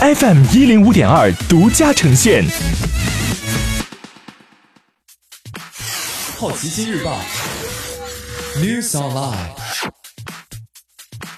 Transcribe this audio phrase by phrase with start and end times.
[0.00, 2.44] FM 一零五点二独家呈现。
[6.36, 7.20] 好奇心日报
[8.58, 9.34] ，News Online。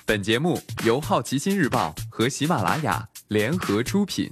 [0.05, 4.31] 本节目由好奇心日报和喜马拉雅联合出品。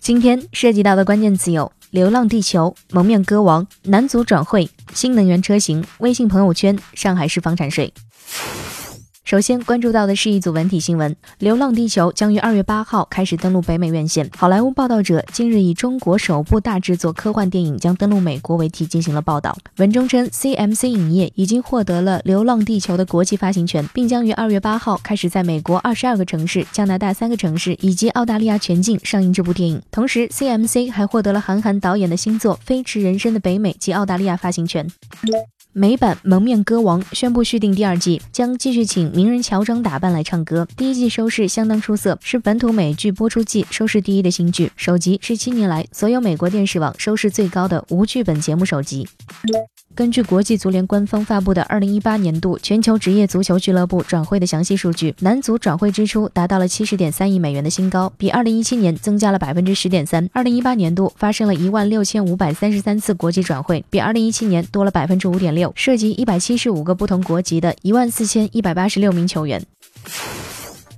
[0.00, 7.90] 今天涉及到的关键词有：流浪地球、蒙面歌王、男足转会、新能源车型、微信朋友圈、上海市房产税。
[9.24, 14.28] 首先关注到的是一组文体新闻，《流浪地球》将于二月八号开始登陆北美院线。
[14.36, 19.56] 好莱坞报道者近日以中国首部大制作科幻电影将登陆美国为题进行了报道。
[19.78, 29.80] 文中称，CMC 影业已经获得了《流浪地球》的国际发行权，并将于二月八号开始在美国二十二个城市、加拿大三个城市以及澳大利亚全境上映这部电影。
[29.90, 34.86] 同时，CMC 还获得了韩寒导演的新作《飞驰人生》的北美及澳大利亚发行权。
[35.76, 40.68] 美版《蒙面歌王》宣布续订第二季，将继续请名人乔装打扮来唱歌。
[40.76, 44.70] 第一季收视相当出色，是本土美剧播出季收视第一的新剧。
[44.76, 49.08] 首集是七年来所有美国电视网收视最高的无剧本节目首集。
[49.96, 60.28] 根据国际足联官方发布的二零一八年度全球职业足球俱乐部转会的详细数据，男足转会支出达到了七十点三亿美元的新高，比二零一七年增加了百分之十点三。
[60.32, 69.64] 二零一八年度发生了一万六千五百三十三次国际转会，比二零一七年多了百分之五点六，涉及一百七十五个不同国籍的一万四千一百八十六名球员。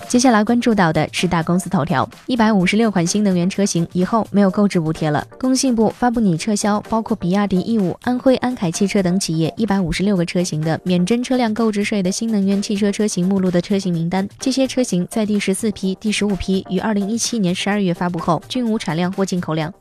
[0.09, 5.27] 接下来关注到的是大公司头条：一百五十六款新能源车型以后没有购置补贴了。
[5.39, 14.27] 工信部发布拟撤销包括比亚迪 E 五、安徽安凯汽车等企业一百五十六个车型的免征车辆购置税的新能源汽车车型目录的车型名单。
[14.39, 19.73] 这些车型在第十四批、第十五批于二零一七年十二月发布后，均无产量或进口量。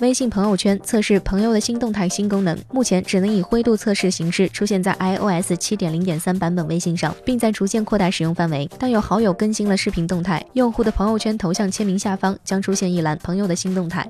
[0.00, 8.68] 微信朋友圈测试朋友的新动态新功能，目前只能以灰度测试形式出现在 iOS 七点零点三版本微信上，并在逐渐扩大使用范围。
[8.78, 14.08] 当有好友更新了视频动态，用户的朋友圈头像签名下方将出现一栏“朋友的新动态”。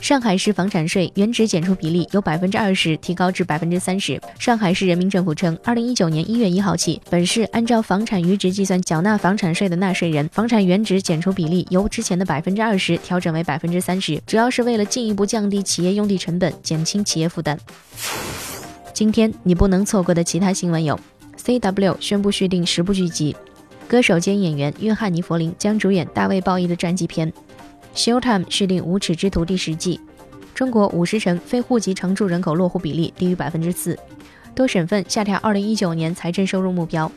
[0.00, 4.20] 上海市房产税原值减除比例由百分之二十提高至百分之三十。
[4.38, 17.58] 上海市人民政府称，二零一九年一月一号起，本市按照房产余值计算缴纳房产税的纳税人，房产原值减除比例由之前的百分之二十调整为百分之三十，主要是为了进一步降低企业用地成本，减轻企业负担。
[18.94, 20.98] 今天你不能错过的其他新闻有
[21.44, 23.34] ：CW 宣布续订十部剧集，
[23.88, 27.32] 歌手兼演员约翰尼·弗林将主演大卫·鲍伊的传记片。
[27.94, 30.00] Showtime 续订《无耻之徒》第十季。
[30.54, 33.98] 中国五十城非户籍常住人口落户比例低于百分之四。
[34.54, 37.10] 多省份下调二零一九年财政收入目标。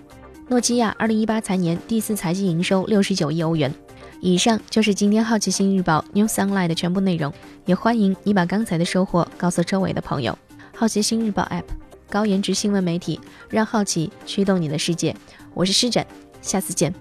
[0.47, 3.73] 诺基亚二零一八财年第四财季营收六十九亿欧元。
[4.19, 7.33] 以上就是今天好奇心日报 New Sunlight 的全部内容。
[7.65, 10.37] 也欢迎你把刚才的收获告诉周围的朋友。
[10.75, 11.63] 好奇心日报 App，
[12.09, 13.19] 高颜值新闻媒体，
[13.49, 15.15] 让好奇驱动你的世界。
[15.53, 16.05] 我是施展，
[16.41, 16.93] 下次见。